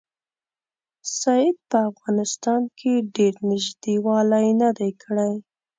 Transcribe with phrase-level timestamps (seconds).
[1.17, 5.33] سید په افغانستان کې ډېر نیژدې والی نه دی کړی.